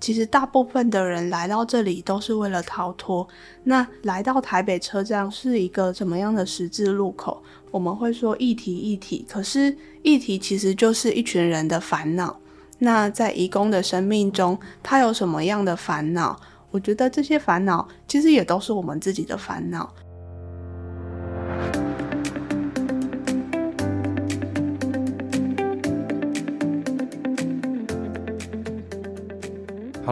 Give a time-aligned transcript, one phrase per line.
[0.00, 3.26] 其实大部分的人来到这里都是为了逃脱。
[3.64, 7.42] 那来到台北车站是一个什么样的十字路口？
[7.70, 12.38] 我们会说议题议题，可是议题其实就是一群人的烦恼。
[12.78, 16.38] 那在义工的生命中，他有什么样的烦恼？
[16.70, 19.92] 我觉得这些烦恼其实也都是我们自己的烦恼。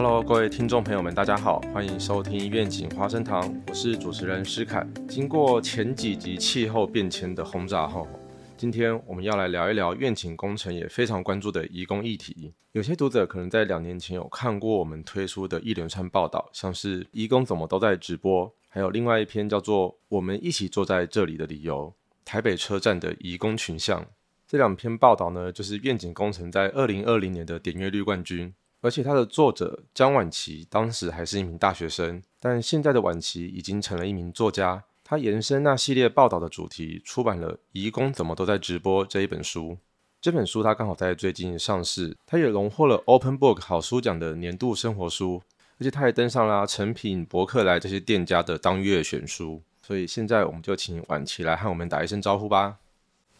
[0.07, 4.85] 各位听众朋友们，大家好，欢迎收听愿景花生堂，我是主持人施凯。
[5.07, 8.07] 经过前几集气候变迁的轰炸后，
[8.55, 12.53] 今天我们要来聊一聊愿景工程也非常关注的移工议题。
[12.71, 21.91] 有些读者可能在两年前有看过我们推出的一连串报道，像是移工怎么都在直播，还有另外一篇叫做《我们一起坐在这里的理由》，
[22.23, 24.05] 台北车站的移工群像。
[24.47, 28.53] 这两篇报道呢，就是愿景工程在二零二零年的点阅率冠军。
[28.81, 34.83] 而且他的作者江晚琪当时还是一名大学生，但现在的晚琪已经成了一名作家。
[35.03, 39.77] 他延伸那系列报道的主题，出版了《移工怎么都在直播》这一本书。
[40.19, 45.41] 这本书他刚好在最近上市，他也荣获了 Open Book 好书奖的年度生活书，
[45.79, 49.61] 而且他也登上了成品、博客来这些店家的当月选书。
[49.81, 52.77] 所以现在我们就请晚琪来和我们打一声招呼吧。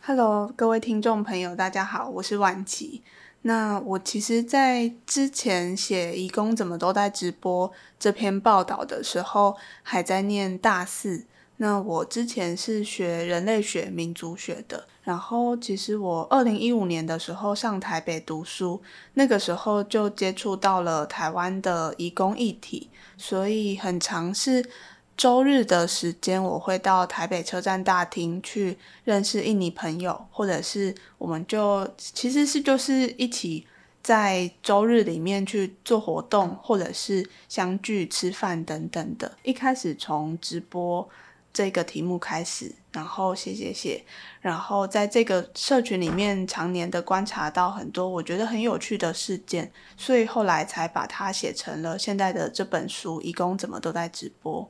[0.01, 3.03] Hello，各位听众朋友，大家好，我是晚琪。
[3.43, 11.25] 那我其实，在之前写《义工怎么都在直播》这篇报道的时候，还在念大四。
[11.59, 14.85] 那我之前是学人类学、民族学的。
[15.01, 18.81] 然后，其实我二零一五年的时候上台北读书，
[19.13, 24.69] 那个时候就接触到了台湾的义工议题，所以很尝试。
[25.17, 33.65] 周日的时间，我会到台北车站大厅去认识印尼朋友，或者是我们就其实是就是一起
[34.03, 39.35] 在周日里面去做活动，或者是相聚吃饭等等的。
[39.41, 41.09] 一开始从直播
[41.51, 44.05] 这个题目开始，然后写写写，
[44.39, 54.61] 然后在这个社群里面常年的观察到很多我觉得很有趣的事件，所以后来才把它写成了现在的这本书《义工怎么都在直播》。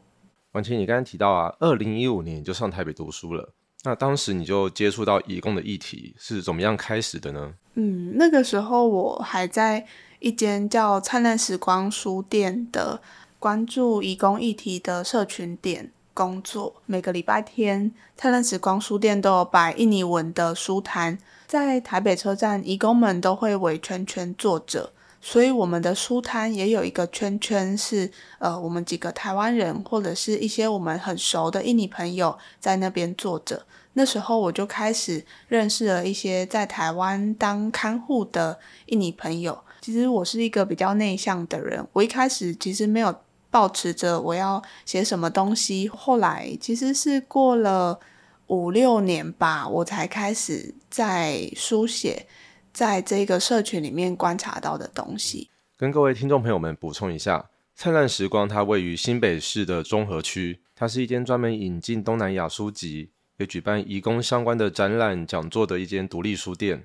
[0.53, 3.53] 婉晴，你刚刚提到啊，二零一五年就上台北读书了。
[3.84, 7.53] 那当时你就接触到义工的议题是怎么样开始的呢？
[7.75, 9.86] 嗯，那个时候我还在
[10.19, 13.00] 一间叫灿烂时光书店的
[13.38, 16.81] 关注义工议题的社群店工作。
[16.88, 24.91] 每个礼拜天，灿烂时光书店都有摆印尼文的书摊，在台北车站，义工们都会围圈圈坐着。
[25.29, 33.61] 所以我们的书摊也有一个圈圈，是呃，我们几个台湾人或者是一些我们很熟的印尼朋友在那边坐着。
[33.91, 39.59] 那时候我就开始认识了一些在台湾当看护的印尼朋友。
[39.81, 43.13] 其实我是一个比较内向的人，我一开始其实没有
[43.51, 45.89] 抱持着我要写什么东西。
[45.89, 47.99] 后来其实是过了
[48.47, 52.25] 五六年吧，我才开始在书写。
[52.77, 66.83] 在这个社群里面观察到的东西，跟各位听众朋友们补充一下，灿烂时光它位于新北市的中和区，它是一间专门引进东南亚书籍，也举办义工相关的展览讲座的一间独立书店。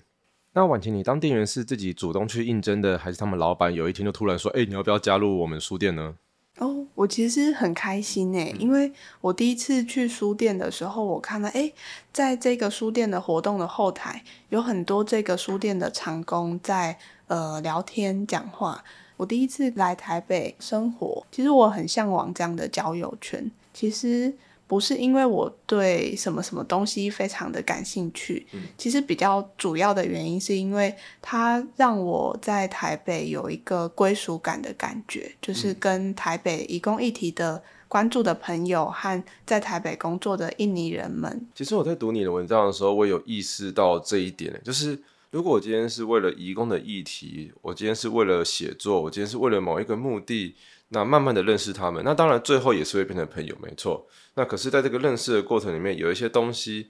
[0.54, 6.14] 那婉晴，你当店员是自己主动去应征的，还是他们老板有一天就突然说，哎，你要不要加入我们书店呢？
[6.58, 11.72] 哦，我其实很开心诶，因为我第一次去书店的时候，我看到诶，
[12.12, 18.84] 在这个书店的活动的后台，有很多这个书店的长工在呃聊天讲话。
[19.16, 23.50] 我第一次来台北生活，其实我很向往这样的交友圈。
[23.72, 24.34] 其实。
[24.72, 28.46] 不是因为我对什么什么东西非常的感兴趣，
[28.78, 41.46] 其实比较主要的原因是因为它让我在台北有一个归属感的感觉，就是跟台北移工议题的关注的朋友和在台北工作的印尼人们。
[41.54, 44.98] 其实我在读你的文章的时候，我有意识到这一点，就是
[45.32, 50.54] 如果我今天是为了移工的议题，我今天是为了写作，我今天是为了某一个目的。
[50.88, 54.06] 那慢慢的认识他们，那当然最后也是会变成朋友，没错。
[54.34, 56.88] 那可是，在这个认识的过程里面，有一些东西，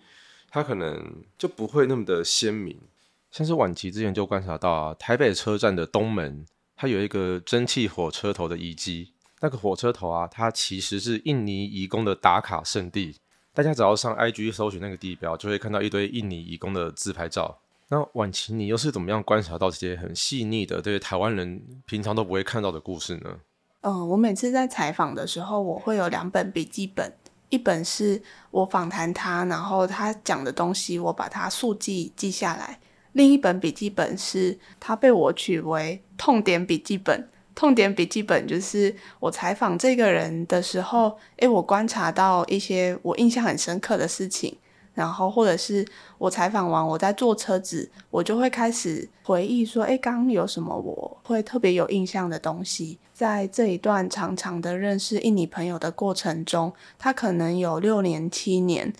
[0.50, 2.76] 它可能就不会那么的鲜明。
[3.30, 6.44] 像是晚期之前就观察到啊，台北车站的东门，
[6.74, 9.12] 它有一个蒸汽火车头的遗迹。
[9.40, 13.20] 那个火车头啊，它其实是印尼移工的打卡圣地。
[13.54, 17.61] 大家只要上 IG 搜寻那个地标，就会看到一堆印尼移工的自拍照。
[17.92, 23.36] 那晚期你又是怎么样观察到这些很细腻的，这些台湾人平常都不会看到的故事呢？
[23.82, 27.12] 嗯，我每次在采访的时候，我会有两本笔记本，
[27.50, 32.78] 一本是我访谈他，然后他讲的东西，我把它速记记下来；
[33.12, 44.56] 另一本笔记本是他被我取为痛点笔记本，痛点笔记本就是我采访这个人的时候，诶，我观察到一些我印象很深刻的事情，
[44.94, 45.86] 然后或者是
[46.18, 52.98] 我采访完我在坐车子，我就会开始回忆说，诶，刚刚有什么我会特别有印象的东西。
[53.12, 58.92] 在这一段长长的认识印尼朋友的过程中，他可能有六年七年。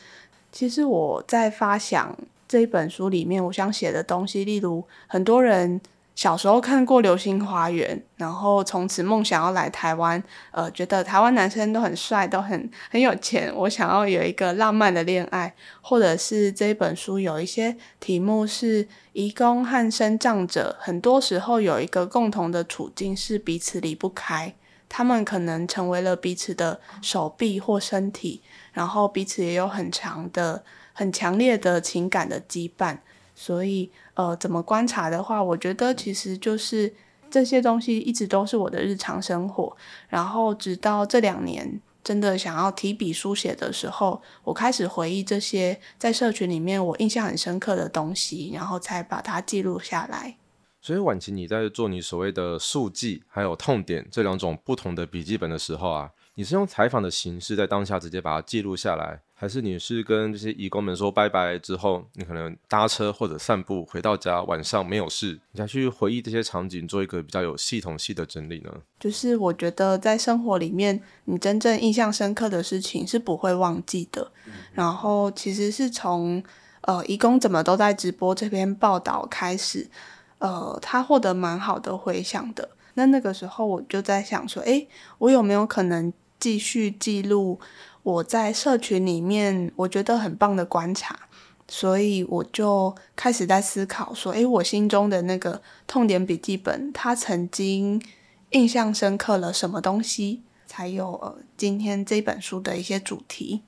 [0.50, 2.16] 其实我在发想
[2.46, 5.80] 这一本书里面，我想写的东西，例如很多人。
[6.14, 10.22] 小时候看过《流星花园》，然后从此梦想要来台湾。
[10.50, 13.50] 呃，觉得台湾男生都很帅，都很很有钱。
[13.56, 24.54] 我想要有一个浪漫的恋爱，或者是这本书有一些题目是移工和生长者，很多时候有一个共同的处境是彼此离不开，
[24.90, 28.42] 他们可能成为了彼此的手臂或身体，
[28.72, 30.62] 然后彼此也有很强的、
[30.92, 32.98] 很强烈的情感的羁绊。
[33.42, 36.94] 所以，呃，怎么观察的话，我觉得其实就是
[37.28, 39.76] 这些东西一直都是我的日常生活。
[40.08, 50.36] 然后，直到这两年真的想要提笔书写的时候，我开始回忆这些在社群里面我印象很深刻的东西，然后才把它记录下来。
[50.80, 59.22] 所以，婉晴，你在做你所谓的速记还有痛点这两种不同的笔记本的时候啊，你是用采访的形式在当下直接把它记录下来。
[59.42, 68.72] 还是你是跟这些义工们说拜拜之后，你可能搭车或者散步回到家，晚上没有事，你才去回忆这些场景，做一个比较有系统性的整理呢？
[69.00, 74.30] 就是我觉得在生活里面，你真正印象深刻的事情是不会忘记的。
[74.74, 76.40] 然后其实是从
[76.82, 79.90] 呃义工怎么都在直播这篇报道开始，
[80.38, 82.70] 呃，他获得蛮好的回响的。
[82.94, 84.86] 那那个时候我就在想说，诶，
[85.18, 87.58] 我有没有可能继续记录？
[88.02, 91.28] 我在社群里面，我觉得很棒的观察，
[91.68, 98.02] 所以我就开始在思考说：，诶，我心中的那个痛点笔记本，它曾经
[98.50, 103.62] 印象深刻了什么东西，才有今天这本书的一些主题。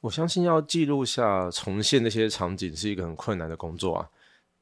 [0.00, 4.08] 我相信要记录下、重现那些场景是一个很困难的工作啊。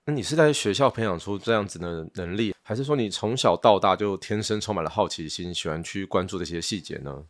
[0.07, 7.25] 那你是在学校培养出这样子的能力，还是说你从小到大就天生充满了好奇心，喜欢去关注这些细节呢？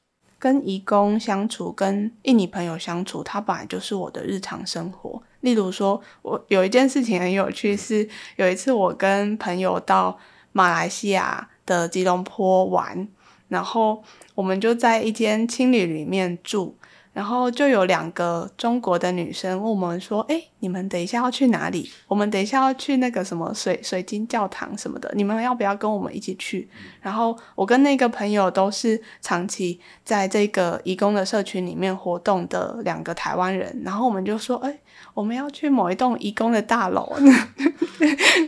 [0.44, 5.22] 跟义工相处，跟印尼朋友相处，它本来就是我的日常生活。
[5.40, 8.06] 例如说，我有一件事情很有趣，是
[8.36, 10.18] 有一次我跟朋友到
[10.52, 13.08] 马来西亚的吉隆坡玩，
[13.48, 14.04] 然后
[14.34, 16.76] 我们就在一间青旅里面住。
[17.14, 21.88] 然后就有两个中国的女生问我们说：“哎，你们等一下要去哪里？
[22.06, 26.68] 我们等一下要去那个什么水水晶教堂什么的，你们要不要跟我们一起去？”
[27.00, 34.78] 然后我跟那个朋友都是长期在这个义工的社群里面活动的两个台湾人，然后我们就说：“哎，
[35.14, 37.16] 我们要去某一栋义工的大楼。”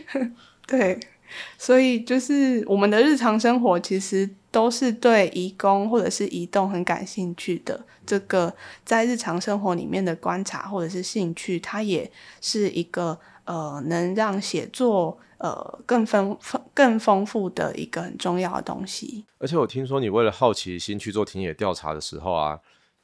[0.67, 0.99] 对。
[1.57, 4.27] 所以就是我们的日常生活其实
[4.57, 7.79] 都是对移工或者是移动很感兴趣的。
[8.07, 8.51] 这个
[8.83, 12.11] 在日常生活里面的观察或者是兴趣，它也
[12.41, 19.23] 是一个呃能让写作呃更丰丰更丰富的一个很重要的东西。
[19.37, 22.59] 而且我听说你为了好奇心去做田野调查的时候啊，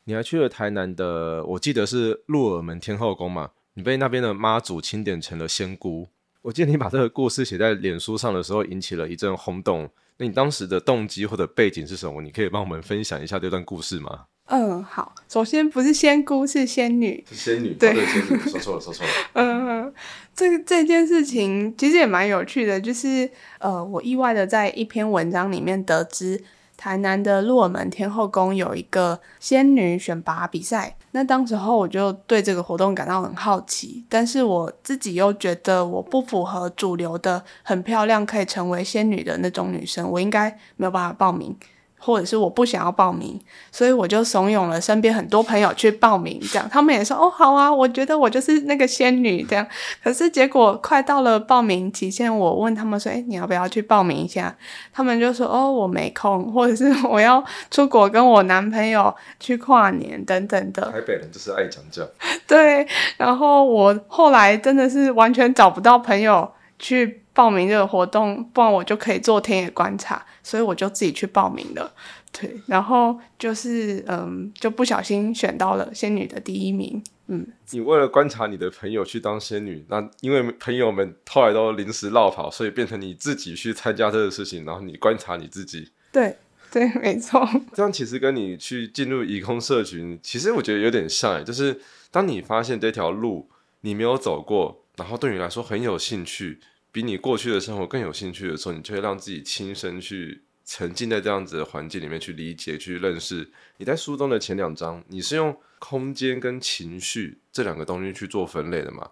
[0.05, 6.07] 你还去了台南的，我记得是鹿耳门天后宫嘛，你被那边的妈祖钦点成了仙姑。
[6.41, 9.87] 我记得你把这个故事写在脸书上的时候，引起了一阵轰动。
[10.17, 12.21] 那你当时的动机或者背景是什么？
[12.21, 14.25] 你可以帮我们分享一下这段故事吗？
[14.47, 15.15] 嗯，好。
[15.29, 17.23] 首先不是仙姑，是仙女。
[17.29, 18.39] 是仙女，对，仙女。
[18.39, 19.11] 说错了，说错了。
[19.33, 19.93] 嗯，
[20.35, 23.29] 这这件事情其实也蛮有趣的，就是
[23.59, 26.43] 呃，我意外的在一篇文章里面得知。
[26.75, 41.55] 台南的鹿耳门天后宫有一个仙女选拔比赛，那当时候我就对这个活动感到很好奇，但是我自己又觉得我不符合主流的很漂亮可以成为仙女的那种女生，我应该没有办法报名。
[42.03, 43.39] 或者是我不想要报名，
[43.71, 49.65] 所以我就怂恿了身边很多朋友去报名，这样他们也说哦好啊，我觉得我就是那个仙女这样。
[50.03, 54.53] 可是结果快到了报名期限，我问他们说，哎，你要不要去报名一下？
[54.91, 57.41] 他们就说哦我没空，或者是我要
[57.71, 60.91] 出国跟我男朋友去跨年等等的。
[60.91, 62.03] 台北人就是爱讲价。
[62.45, 66.51] 对，然后我后来真的是完全找不到朋友
[66.83, 67.21] 去。
[67.35, 71.91] 报名这个活动，不然我就可以做田野观察，所以我就自己去报名了。
[72.31, 77.03] 对，然后就是嗯，就不小心选到了仙女的第一名。
[77.25, 85.89] 嗯，你为了观察你的朋友去当仙女，那因为朋友们后来都临时落跑，所以变成你自己去参加这个事情，然后你观察你自己。
[86.11, 86.37] 对
[86.69, 87.43] 对，没错。
[87.73, 93.49] 这样其实跟你去进入移空社群，其实我觉得有点像，就是当你发现这条路
[93.81, 96.59] 你没有走过，然后对你来说很有兴趣。
[96.93, 103.49] 比你过去的生活更有兴趣的时候，你就会让自己亲身去沉浸在这样子的环境里面去理解、去认识。
[103.77, 109.09] 你在书中的前两章，你是用空间跟情绪这两个东西去做分类的嘛？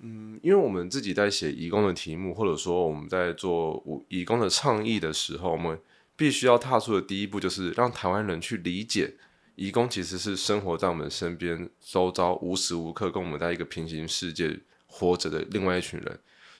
[0.00, 5.78] 嗯，因为我们自己在写移工的题目，或者说我们在做移工的倡议的时候，我们
[6.16, 9.14] 必须要踏出的第一步，就是让台湾人去理解，
[9.54, 16.18] 移工其实是生活在我们身边、周遭，无时无刻跟我们在一个平行世界活着的另外一群人。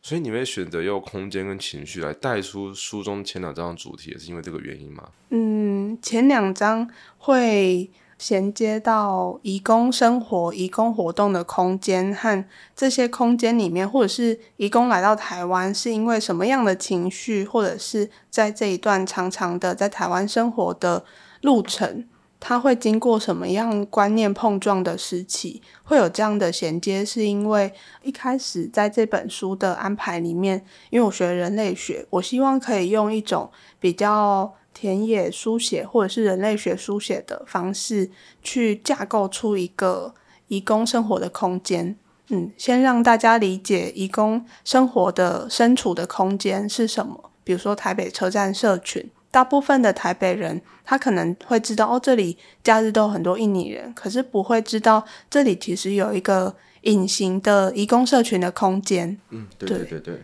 [0.08, 5.06] 所以你会选择用空间跟情绪来带出书中前两章的主题，也是因为这个原因吗？
[5.28, 6.88] 嗯，前两章
[7.18, 12.42] 会衔接到移工生活、移工活动的空间和
[12.74, 21.04] 这些空间里面，或者是移工来到台湾是因为什么样的情绪，或者是在这一段长长的在台湾生活的
[21.42, 22.08] 路程。
[22.40, 38.10] 他会经过什么样观念碰撞的时期，会有这样的衔接，是因为一开始在这本书的安排里面，因为我学人类学，我希望可以用一种比较田野书写或者是人类学书写的方式，
[38.42, 40.14] 去架构出一个
[40.46, 41.96] 移工生活的空间。
[42.28, 49.10] 嗯，先让大家理解移工生活的身处的空间是什么，比如说台北车站社群。
[49.30, 59.18] 大部分的台北人，他可能会知道哦，这里假日都有很多印尼人，可是不会知道这里其实有一个隐形的移工社群的空间。
[59.30, 60.22] 嗯，对对对对。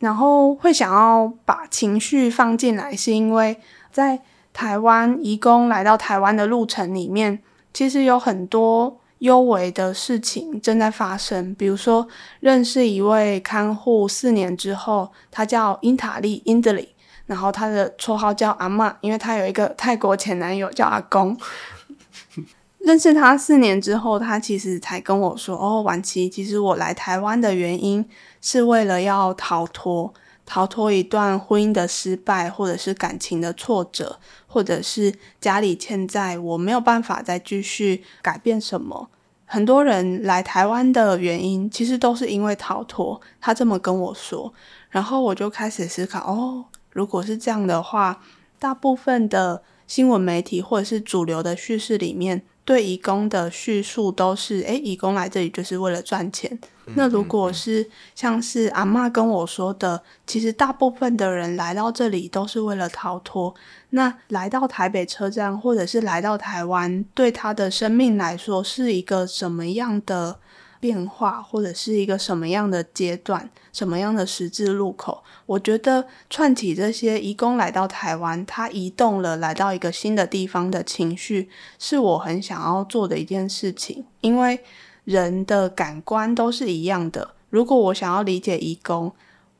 [0.00, 3.56] 然后会想要把情绪放进来，是因为
[3.92, 4.18] 在
[4.52, 7.38] 台湾移工来到台湾的路程里面，
[7.72, 11.54] 其实有很多幽微的事情正在发生。
[11.54, 12.08] 比如说，
[12.40, 16.88] 认识一位看护四年之后，他叫英塔利 （Indley）。
[17.30, 21.38] 然后他的绰号叫阿妈，因为他有一个泰国前男友叫阿公。
[22.84, 28.04] 认识他四年之后，他其实才跟我说：“哦，晚期，其实我来台湾的原因
[28.40, 30.12] 是为了要逃脱，
[30.44, 34.18] 逃脱一段婚姻的失败，或者是感情的挫折，
[34.48, 39.08] 或者是家里欠债，我没有办法再继续改变什么。
[39.44, 44.52] 很多人来台湾的原因，其实都是因为逃脱。”他这么跟我说，
[44.88, 48.20] 然后我就开始思考：“哦。”如果是这样的话，
[48.58, 56.58] 大部分的新闻媒体或者是主流的叙事里面，对移工的叙述都是：诶，移工来这里就是为了赚钱。
[56.96, 63.54] 那如果是像是阿妈跟我说的，其实大部分的人来到这里都是为了逃脱。
[63.90, 70.40] 那来到台北车站或者是来到台湾，对他的生命来说是一个什么样的？
[70.80, 75.22] 变化或者是一个什么样的阶段，什么样的十字路口？
[75.44, 84.04] 我觉得串起这些移工来到台湾，他移动了，来到一个新的地方的情绪，是我很想要做的一件事情。
[84.22, 84.58] 因为
[85.04, 87.34] 人的感官都是一样的。
[87.50, 89.12] 如果我想要理解移工，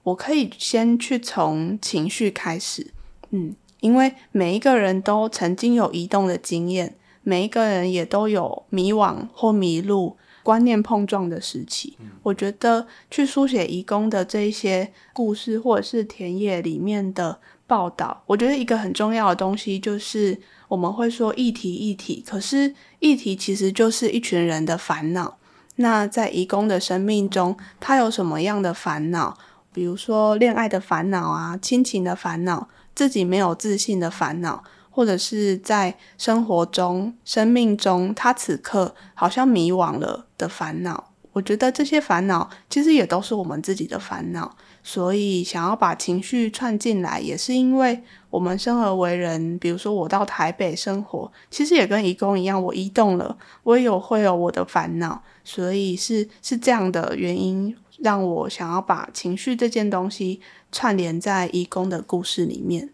[0.03, 2.87] 我可以先去从情绪开始。
[3.31, 10.17] 嗯，因为每一个人都曾经有移动的经验，每一个人也都有迷惘或迷路。
[10.51, 17.39] 观念碰撞的时期，我觉得去书写移工的这一些故事，或者是田野里面的
[17.69, 25.39] 报道，我觉得一个很重要的东西就是我们会说议题议题，可是议题其实就是一群人的烦恼。
[25.77, 29.39] 那在移工的生命中，他有什么样的烦恼？
[29.73, 34.65] 比如说恋爱的烦恼啊，亲情的烦恼，自己没有自信的烦恼。
[34.91, 44.57] 或者是在生活中、生命中，他此刻好像迷惘了的烦恼，我觉得这些烦恼其实也都是我们自己的烦恼。
[44.83, 49.59] 所以想要把情绪串进来，也是因为我们生而为人。
[49.59, 55.23] 比如说我到台北生活，其实也跟移工一样，我移动了，我也有会有我的烦恼。
[55.45, 60.41] 所以是是这样的原因，让我想要把情绪这件东西
[60.73, 62.91] 串联在移工的故事里面。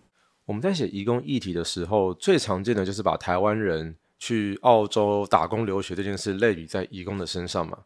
[0.47, 7.81] 我们在写移工议题的时候，最常见的就是把台湾人去澳洲打工留学这件事类比在移工的身上嘛。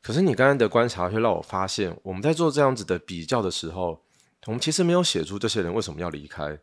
[0.00, 4.00] 可是你刚刚的观察却让我发现，我们在做这样子的比较的时候，
[4.46, 6.56] 我们其实没有写出这些人为什么要离开。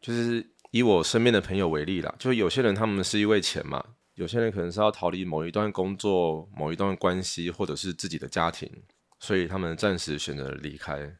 [0.00, 3.82] 就是以我身边的朋友为例啦，就有些人他们是因为钱嘛，
[4.16, 8.70] 有些人可能是要逃离某一段工作、某一段关系，或者是自己的家庭，
[9.18, 11.16] 所以他们暂时选择离开。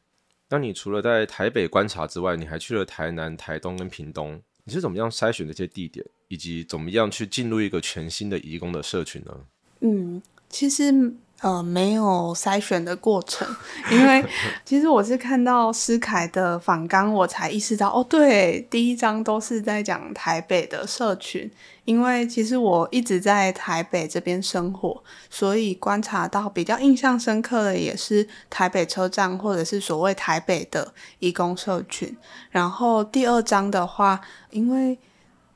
[0.49, 9.37] 那你除了在台北观察之外，你还去了台南、台东跟屏东，你是怎么样筛选这些地点，以及怎么样去进入一个全新的移工的社群呢？
[9.81, 13.47] 嗯，其实呃，没有筛选的过程，
[13.91, 14.25] 因为
[14.65, 21.51] 其实我是看到施凯的访纲，我才意识到，哦，对，第一章都是在讲台北的社群，
[21.83, 32.17] 因为其实我一直在台北这边生活，所以观察到比较印象深刻的也是台北车站或者是所谓台北的义工社群。
[32.49, 34.97] 然后第二章的话，因为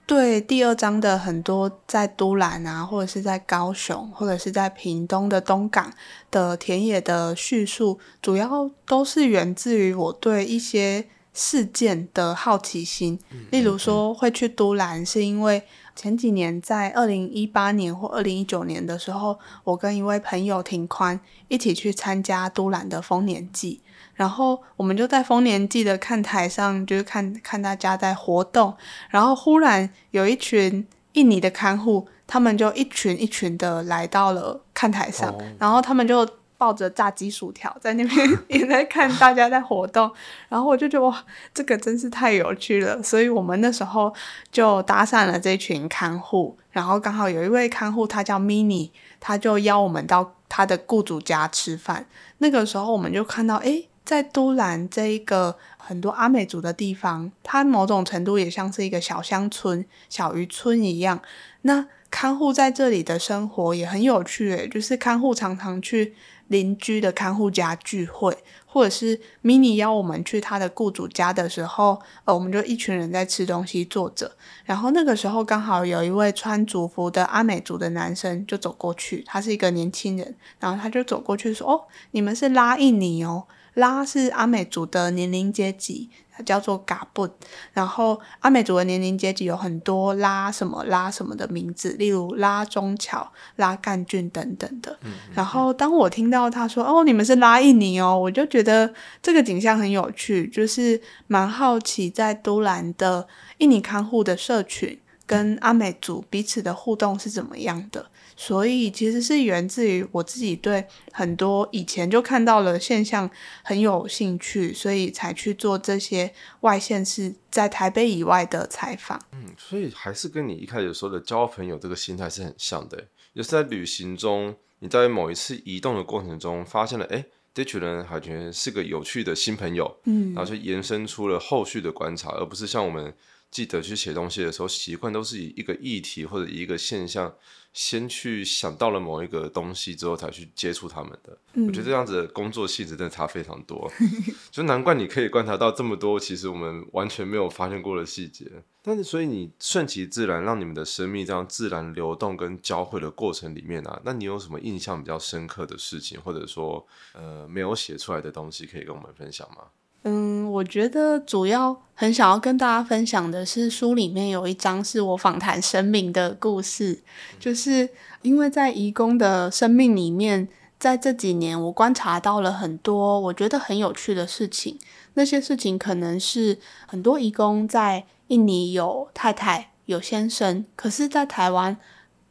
[0.10, 5.94] 对第二章的很多在都兰啊，或者是在高雄，或者是在屏东的东港
[6.32, 13.20] 的田野的叙述，主要都是源自于我对一些事件的好奇心。
[13.51, 15.62] 例如说，会去都兰，是因为
[15.96, 23.80] 前几年在二零一八年或二零一九年的时候，我跟一位朋友庭宽一起去参加都兰的丰年祭。
[24.19, 28.75] 然后我们就在丰年祭的看台上，就是看看大家在活动。
[29.09, 40.11] 然后忽然有一群印尼的看护，他们就一群一群的来到了看台上，然后他们就抱着炸鸡薯条在那边 也在看大家在活动。
[40.49, 41.23] 然后我就觉得哇，
[41.53, 43.01] 这个真是太有趣了。
[43.01, 44.13] 所以我们那时候
[44.51, 48.89] 就搭讪了这群看护，然后刚好有一位看护，他叫 Mini，
[49.21, 52.05] 他就邀我们到他的雇主家吃饭。
[52.39, 53.83] 那个时候我们就看到，哎。
[54.10, 61.22] 在都兰这一个很多阿美族的地方，它某种程度也像是一个小乡村、小渔村一样。
[61.62, 66.16] 那看护在这里的生活也很有趣，诶，就是看护常常去
[66.48, 68.36] 邻居的看护家聚会，
[68.66, 74.32] 或者是 mini 邀我们去他的雇主家的时候，呃，我们就一群人在吃东西坐着。
[74.66, 83.46] 然后那个时候刚好有一位穿族服的阿美族的男生就走过去，他是一个年轻人，然后他就走过去说：“哦，你们是拉印尼哦。”
[83.79, 87.27] 拉是阿美族的年龄阶级，它叫做嘎布。
[87.74, 94.98] 然后阿美族的年龄阶级有很多拉什么拉什么的名字，例如拉中桥、拉干郡等等的。
[95.33, 108.05] 然后当我听到他说：“哦，你们是拉印尼哦”，我就觉得这个景象很有趣，就是蛮好奇在都兰的印尼看护的社群跟阿美族彼此的互动是怎么样的。
[108.41, 113.29] 所以其实是源自于我自己对很多以前就看到了现象
[113.65, 119.22] 很有兴趣，所以才去做这些外县市在台北以外的采访。
[119.34, 133.13] 嗯，所以还是跟你一开始说的交朋友这个心态是很像的，就是在旅行中，你在某一次移动的过程中发现了，哎，这群人还觉得是个有趣的新朋友，嗯，然后就延伸出了后续的观察，而不是像我们
[133.52, 137.36] 记得去写东西的时候，习惯都是以一个议题或者一个现象。
[137.71, 141.38] 先去想到了某一个东西之后，才去接触他们的。
[141.67, 143.91] 我觉得这样子的工作性质真的差非常多，
[144.51, 148.45] 就难怪你可以观察到这么多其实我们完全没有发现过的细节。
[148.82, 159.65] 但是，所以你顺其自然，让你们的生命这样自然流动跟交汇的过程里面啊，那你有什么印象比较深刻的事情，或者说呃没有写出来的东西，可以跟我们分享吗？
[160.03, 167.01] 嗯，我觉得主要很想要跟大家分享的是，书里面有一章是我访谈生命的故事，
[167.38, 167.89] 就是
[168.21, 170.47] 因为在移工的生命里面，
[170.79, 174.79] 在这几年我观察到了很多我觉得很有趣的事情。
[175.15, 176.57] 那些事情可能是
[176.88, 181.75] 很多移工在印尼有太太有先生，可是在台湾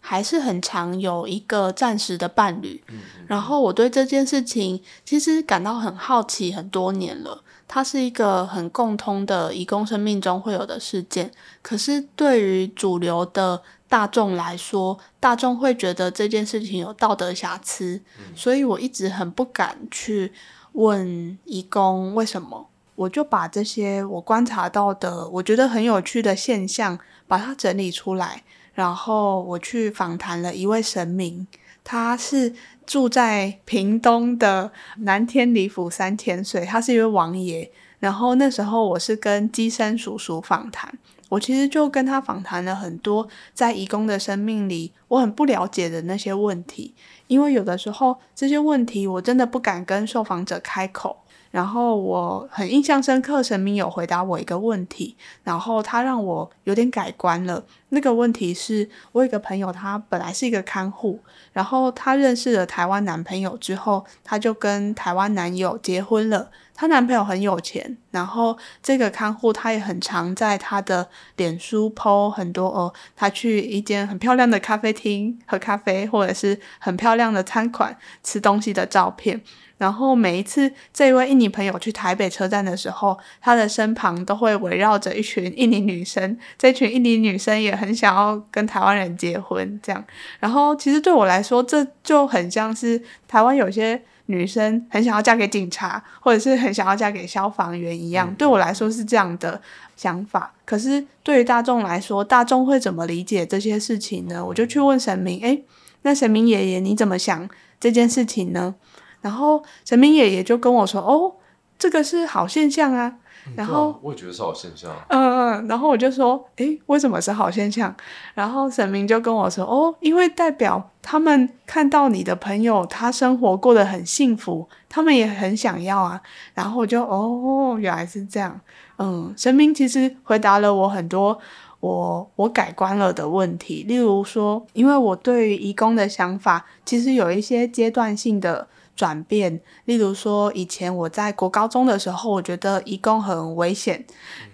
[0.01, 2.83] 还是很常有一个暂时的伴侣。
[3.27, 7.43] 然后我对这件事情其实感到很好奇很多年了。
[7.71, 18.01] 它是一个很共通的移工生命中会有的事件，可是对于主流的大众来说，大众会觉得这件事情有道德瑕疵，
[18.35, 20.33] 所以我一直很不敢去
[20.73, 22.71] 问移工为什么。
[22.97, 31.47] 我就把这些我观察到的，我觉得很有趣的现象，把它整理出来，然后我去访谈了一位神明，
[31.85, 32.55] 他是。
[32.89, 37.71] 住在屏东的南天里府三千岁，他是一位王爷。
[37.99, 40.91] 然后那时候我是跟基山叔叔访谈，
[41.29, 46.95] 我其实就跟他访谈了很多在义工的生命里我很不了解的那些问题，
[47.27, 51.19] 因为有的时候这些问题我真的不敢跟受访者开口。
[51.51, 57.65] 然后我很印象深刻，神明有回答我一个问题，然后他让我有点改观了。
[57.91, 61.21] 那个问题是我有个朋友，他本来是一个看护，
[61.53, 66.51] 然后他认识了台湾男朋友之后，他就跟台湾男友结婚了。
[66.75, 79.41] 她男朋友很有钱，然后这个看护她也很常在她的脸书 po 很多哦，她去一间很漂亮的咖啡厅喝咖啡，或者是很漂亮的餐馆吃东西的照片。
[79.77, 90.05] 然后每一次这位印尼朋友去台北车站的时候，他的身旁都会围绕着一群印尼女生，这群印尼女生也很想要跟台湾人结婚，这样。
[90.41, 98.35] 然后其实对我来说，这就很像是台湾有些女生很想要嫁给警察，或者是很想要嫁给消防员一样。
[98.35, 99.59] 对我来说是这样的
[99.97, 100.53] 想法。
[100.67, 104.45] 可是对于大众来说，大众会怎么理解这些事情呢？
[104.45, 105.65] 我就去问神明，诶，
[106.03, 107.49] 那神明爷爷你怎么想
[107.81, 108.75] 这件事情呢？
[109.21, 111.35] 然后神明爷爷就跟我说：“哦，
[111.79, 113.17] 这个是好现象啊。”
[113.55, 114.91] 然后我也觉得是好现象。
[115.09, 117.95] 嗯嗯，然后我就说：“诶，为什么是好现象？”
[118.35, 126.21] 然后神明就跟我说：“哦，因为代表他们看到你的朋友他生活过得很幸福，他们也很想要啊。”
[126.55, 128.61] 然后我就：“哦，原来是这样。”
[128.99, 131.39] 嗯，神明其实回答了我很多
[131.81, 138.69] 我我改观了的问题，例如说，因为我对于义工的想法其实有一些阶段性的。
[138.99, 144.05] 转变，例如说，以前我在国高中的时候，我觉得移工很危险，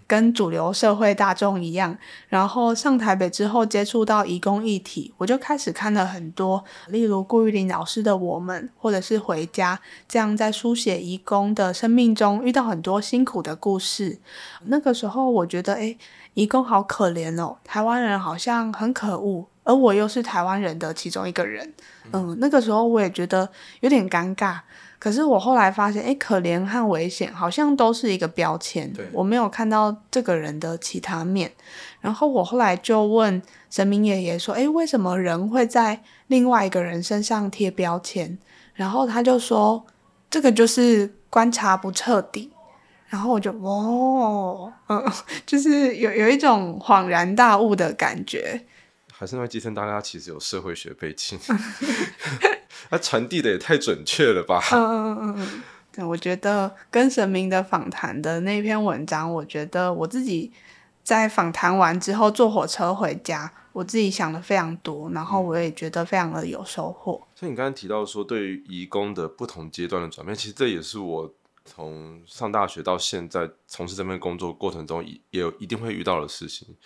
[0.06, 1.96] 跟主流社会大众一样。
[2.28, 9.74] 然后上台北之后，接触到移工议题，我就开始看了很多，例如顾玉玲老师的《我们》，或者是《回家》，
[10.06, 14.18] 这样在书写移工的生命中遇到很多辛苦的故事。
[14.66, 15.96] 那个时候，我觉得，诶，
[16.34, 19.46] 移工好可怜哦，台湾人好像很可恶。
[19.64, 21.72] 而我又是台湾人的其中一个人，
[22.12, 23.48] 嗯，那个时候我也觉得
[23.80, 24.58] 有点尴尬。
[24.98, 31.50] 可是我后来发现，哎，可怜和危险好像都是一个标签，我没有看到这个人的其他面。
[32.00, 38.38] 然后我后来就问神明爷爷说，哎，为什么人会在另外一个人身上贴标签？
[38.72, 39.84] 然后他就说，
[40.30, 42.50] 这个就是观察不彻底。
[43.08, 45.04] 然后我就，哦，嗯，
[45.44, 48.60] 就是有有一种恍然大悟的感觉。
[49.24, 51.38] 还是因为基生大家其实有社会学背景
[52.90, 54.62] 他传递的也太准确了吧？
[54.72, 60.52] 嗯嗯嗯嗯，对，我觉得跟神明的访谈的那篇文章，我觉得我自己
[61.02, 67.26] 在访谈完之后坐火车回家，我自己想的非常多，然后我也觉得非常的有收获。
[67.34, 71.32] 所以你刚才提到说，对于义工的不同阶段的转变，其实这也是我
[71.64, 76.76] 从上大学到现在从事这份工作过程中，也也有一定会遇到的事情。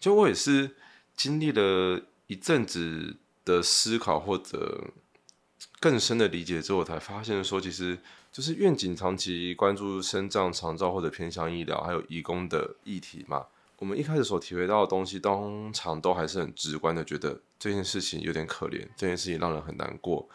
[0.00, 0.70] 就我也是。
[1.16, 4.84] 经历了一阵子的思考或者
[5.80, 7.98] 更深的理解之后，才发现说，其实
[8.30, 13.46] 就是愿景长期关注生障、长照或者偏向医疗，还有义工的议题嘛。
[13.78, 20.28] 我们一开始所体会到的东西，通常都还是很直观的，觉得这件事情有点可怜，这件事情让人很难过。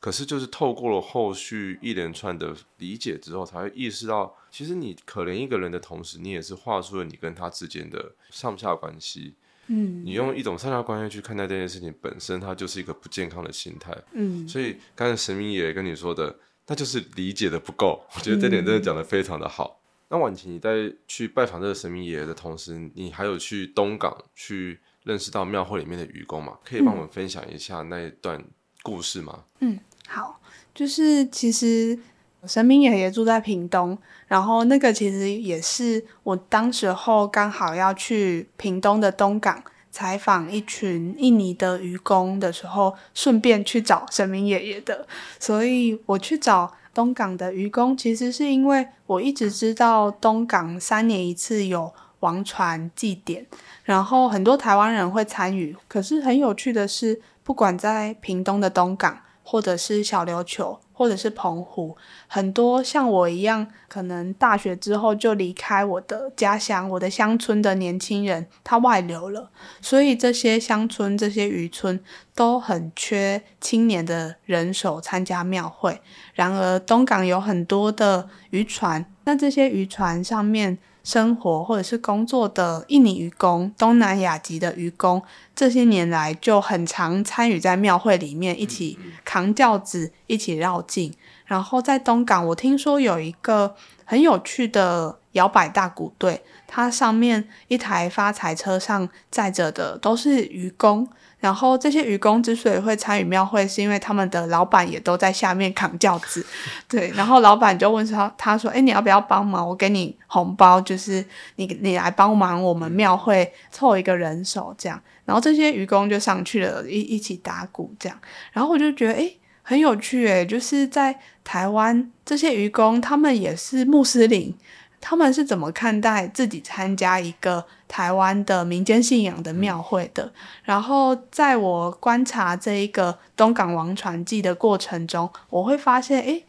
[0.00, 9.34] 可是，就是透过了后续一连串的理解之后，才会意识到，其实你可怜一个人的同时，你也是画出了你跟他之间的上下关系。
[9.68, 13.96] 嗯，你用一种上下关系去看待这件事情本身，它就是一个不健康的心态。
[14.12, 16.34] 嗯，所以刚才神明也跟你说的，
[16.66, 18.02] 那就是理解的不够。
[18.14, 19.80] 我觉得这点真的讲的非常的好。
[20.08, 26.58] 那婉晴，你在去拜访这个神明爷爷的同时，你还有去东港去认识到庙会里面的愚公嘛？
[26.64, 28.42] 可以帮我们分享一下那一段
[28.82, 29.44] 故事吗？
[29.60, 30.40] 嗯，好，
[30.74, 31.98] 就是其实。
[32.46, 45.06] 神明爷爷住在屏东，然后那个其实也是我当时候刚好要去屏东的东港采访一群印尼的渔工的时候，顺便去找神明爷爷的。
[45.40, 53.44] 所以我去找东港的渔工，其实是因为我一直知道东港三年一次有王船祭典，
[53.84, 55.76] 然后很多台湾人会参与。
[55.88, 60.78] 可是很有趣的是，不管在屏东的东港，或者是小琉球。
[60.98, 69.48] 或者是澎湖，很多像我一样，可能大学之后就离开我的家乡、我的乡村的年轻人，他外流了，
[69.80, 72.00] 所以这些乡村、这些渔村
[72.34, 76.00] 都很缺青年的人手参加庙会。
[76.34, 80.78] 然而，东港有很多的渔船，那这些渔船上面。
[81.08, 85.22] 生活或者是工作的印尼愚公、东南亚籍的愚公，
[85.56, 91.14] 这些年来就很常参与在庙会里面，一起扛轿子，一起绕境。
[91.46, 101.08] 然后在东港，我听说有一个很有趣的摇摆大鼓队，它上面一台发财车上载着的都是渔工。
[101.40, 106.44] 然后这些愚公之所以会参与庙会，是因为他们的老板也都在下面扛轿子，
[106.88, 107.10] 对。
[107.14, 109.68] 然后老板就问他，他说：“哎，你要不要帮忙？
[109.68, 111.24] 我给你红包，就是
[111.56, 118.18] 你你来帮忙我们庙会凑一个人手这样。”然后这些愚公就上去了，一一起打鼓这样。
[118.52, 119.32] 然后我就觉得，哎。
[119.60, 124.56] 很有趣诶，就是在台湾这些愚公，他们也是穆斯林，
[124.98, 130.30] 他们是怎么看待自己参加一个台湾的民间信仰的庙会的？
[130.62, 136.44] 然后在我观察这一个东港王传记的过程中，我会发现，诶，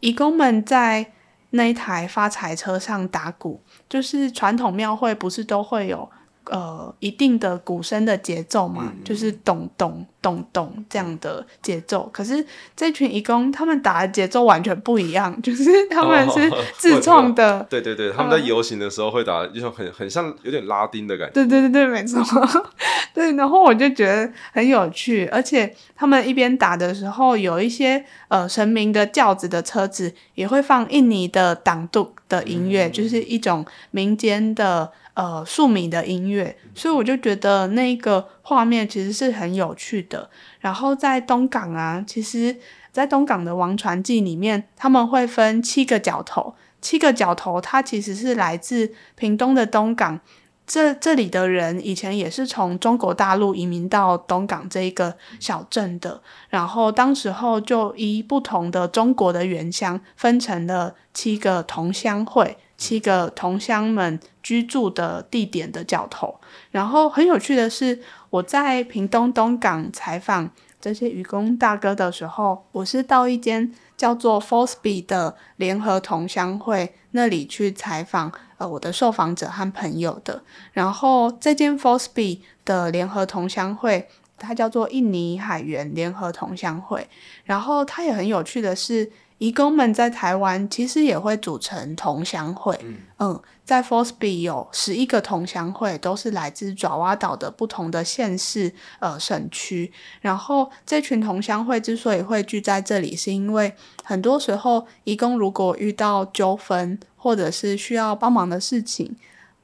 [0.00, 1.10] 义工们在
[1.50, 6.08] 那一台发财车上打鼓，就是传统庙会不是都会有。
[6.46, 12.08] 呃，一定的鼓声的节奏嘛，就是咚咚咚咚这样的节奏。
[12.12, 12.44] 可是
[12.76, 17.64] 这群义工他们打的节奏完全不一样， 就是他们是 自创的。
[17.70, 21.32] 对对对，他们在游行的时候会打，一种很很像有点拉丁的感觉。
[21.34, 22.20] 对对对对，没错。
[23.14, 34.90] 对，然后我就觉得很有趣，而且他们一边打的时候，有一些呃神明的轿子的车子也会放印尼的党度的音乐，就是一种民间的。
[35.14, 40.30] 呃，庶民的音乐，所以我就觉得那个画面其实是很有趣的。
[40.60, 42.56] 然后在东港啊，其实，
[42.90, 50.18] 在东港的王传记里面，他们会分七个角头，七个角头，它其实是来自屏东的东港。
[50.64, 62.56] 这这里的人以前也是从中国大陆移民到东港这一个小镇的，然后当时候就依不同的中国的原乡分成了七个同乡会。
[62.82, 66.40] 七个同乡们居住的地点的角头，
[66.72, 80.42] 然后很有趣的是，我在屏东东港采访这些渔工大哥的时候，我是到一间叫做 f o r s b y 的联合同乡会那里去采访呃我的受访者和朋友的。
[80.72, 87.06] 然后这间 f o r s b y 的联合同乡会，它叫做印尼海员联合同乡会。
[87.44, 89.12] 然后它也很有趣的是。
[89.42, 92.78] 义工们在台湾其实也会组成同乡会，
[93.18, 99.92] 嗯，在 f o r s b y 有十一个同乡会，都是来自爪哇岛的不同的县市、呃省区。
[100.20, 103.74] 然后这群同乡会之所以会聚在这里，是因为
[104.04, 109.16] 很多时候移工如果遇到纠纷或者是需要帮忙的事情。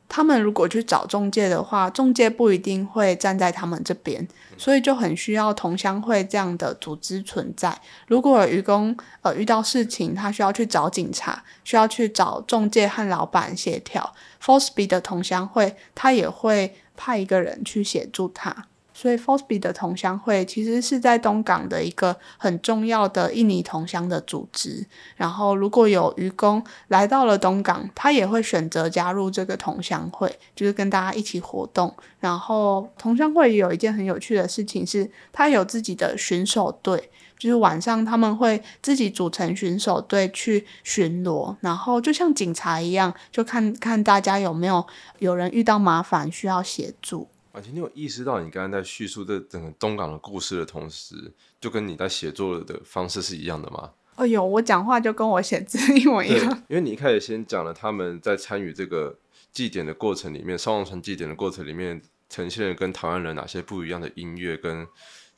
[0.08, 7.78] 他们如果去找中介的话，中介不一定会站在他们这边，所以就很需要同乡会这样的组织存在。
[8.06, 18.66] 如果渔工呃遇到事情，他需要去找警察，需要去找中介和老板协调 f o r s b y 的同乡会，他也会派一个人去协助他。
[18.98, 24.84] 所以 f o s b y 的同乡会其实是在东港的一个很重要的印尼同乡的组织。
[25.14, 31.94] 然后如果有渔工来到了东港，他也会选择加入这个同乡会，就是跟大家一起活动。
[32.18, 37.08] 然后同乡会有一件很有趣的事情是，他有自己的巡守队，
[37.38, 44.84] 就是晚上他们会自己组成巡守队去巡逻，然后就像警察一样，就看看大家有没有
[45.20, 47.28] 有人遇到麻烦需要协助。
[47.72, 53.92] 你有意识到，你刚刚在叙述这整个东港的故事的同时，就跟你在写作的方式是一样的吗？
[54.16, 56.62] 哦，有，我讲话就跟我写字一模一样。
[56.68, 59.16] 因为你一开始先讲了他们在参与这个
[59.52, 64.86] 祭典的过程里面，双王船祭典的过程里面，呈现了跟台湾人哪些不一样的音乐跟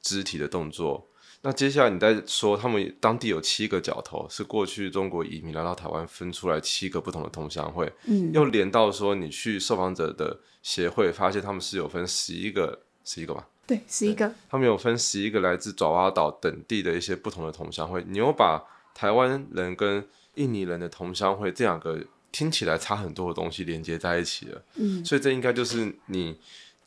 [0.00, 1.06] 肢体的动作。
[1.42, 13.48] 那接下来你再说，他们当地有七个角头，是过去中国移民来到台湾分出来七个不同的同乡会，嗯，又连到说你去受访者的协会，发现他们是有分十一个，十一个吧？
[13.66, 14.30] 对，十一个。
[14.50, 18.62] 他们有分十一个来自爪哇岛等地的一些不同的同乡会，你又把
[18.94, 21.98] 台湾人跟印尼人的同乡会这两个
[22.30, 26.38] 听起来差很多的东西连接在一起了，嗯，所以这应该就是你。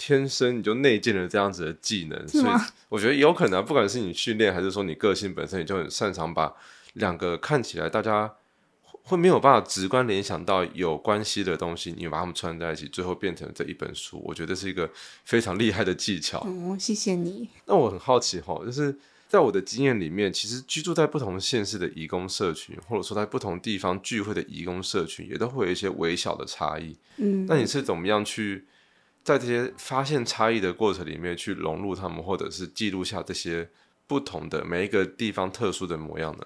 [0.05, 2.45] 天生你就内建了这样子的技能，所以
[2.89, 6.53] 我觉得有可能，不管是你训练还是说你个性本身，你就很擅长把
[6.95, 8.29] 两个看起来大家
[9.03, 14.21] 会没有办法直观联想到有关系的东西，你把它们串在一起，最后变成这一本书。
[14.25, 14.89] 我觉得是一个
[15.23, 16.39] 非常厉害的技巧。
[16.39, 17.47] 哦，谢谢你。
[17.65, 18.93] 那我很好奇哈，就是
[19.29, 26.97] 在我的经验里面，其实居住在不同县市的移工社群，或者说在不同地方聚会的移工社群，也都会有一些微小的差异。
[27.15, 28.65] 嗯，那你是怎么样去？
[29.23, 33.69] 在这些发现差异的过程里面，去融入他们，或者是记录下这些
[34.05, 36.45] 不同的每一个地方特殊的模样呢？